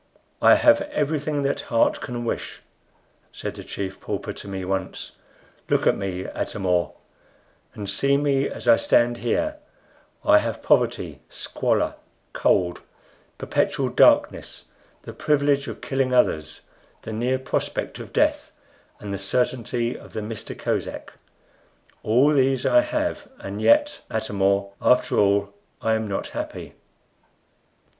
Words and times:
"I 0.41 0.55
have 0.55 0.81
everything 0.89 1.43
that 1.43 1.61
heart 1.69 2.01
can 2.01 2.25
wish," 2.25 2.63
said 3.31 3.53
the 3.53 3.63
Chief 3.63 3.99
Pauper 3.99 4.33
to 4.33 4.47
me 4.47 4.65
once. 4.65 5.11
"Look 5.69 5.85
at 5.85 5.95
me, 5.95 6.23
Atam 6.25 6.65
or, 6.65 6.93
and 7.75 7.87
see 7.87 8.17
me 8.17 8.49
as 8.49 8.67
I 8.67 8.77
stand 8.77 9.17
here: 9.17 9.57
I 10.25 10.39
have 10.39 10.63
poverty, 10.63 11.19
squalor, 11.29 11.93
cold, 12.33 12.81
perpetual 13.37 13.89
darkness, 13.89 14.65
the 15.03 15.13
privilege 15.13 15.67
of 15.67 15.81
killing 15.81 16.15
others, 16.15 16.61
the 17.03 17.13
near 17.13 17.37
prospect 17.37 17.99
of 17.99 18.11
death, 18.11 18.53
and 18.99 19.13
the 19.13 19.19
certainty 19.19 19.95
of 19.95 20.13
the 20.13 20.23
Mista 20.23 20.55
Kosek 20.55 21.11
all 22.01 22.31
these 22.31 22.65
I 22.65 22.81
have, 22.81 23.27
and 23.37 23.61
yet, 23.61 24.01
Atam 24.09 24.41
or, 24.41 24.71
after 24.81 25.19
all, 25.19 25.53
I 25.79 25.93
am 25.93 26.07
not 26.07 26.29
happy." 26.29 26.73